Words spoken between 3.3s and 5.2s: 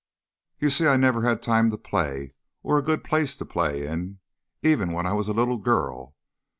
to play in, even when I